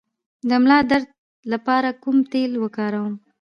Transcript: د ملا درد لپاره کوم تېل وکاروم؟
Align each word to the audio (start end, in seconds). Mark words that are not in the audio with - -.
د 0.49 0.51
ملا 0.63 0.79
درد 0.89 1.09
لپاره 1.51 1.89
کوم 2.03 2.17
تېل 2.31 2.51
وکاروم؟ 2.63 3.13